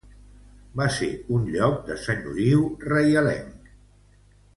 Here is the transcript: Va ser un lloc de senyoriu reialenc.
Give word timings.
Va 0.79 0.85
ser 0.95 1.09
un 1.35 1.43
lloc 1.55 1.75
de 1.89 1.97
senyoriu 2.05 2.63
reialenc. 2.87 3.71